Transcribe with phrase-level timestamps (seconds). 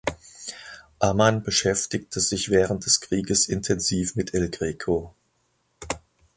[0.97, 5.13] Ammann beschäftigte sich während des Krieges intensiv mit El Greco.